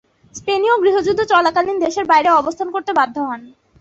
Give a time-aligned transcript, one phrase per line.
[0.35, 3.41] স্পেনীয় গৃহযুদ্ধ চলাকালীন দেশের বাইরে অবস্থান করতে বাধ্য হন।